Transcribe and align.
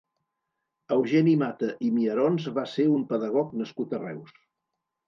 Eugeni 0.95 1.35
Mata 1.41 1.69
i 1.89 1.91
Miarons 1.99 2.49
va 2.59 2.67
ser 2.73 2.87
un 2.99 3.07
pedagog 3.13 3.57
nascut 3.63 3.97
a 3.97 4.03
Reus. 4.07 4.39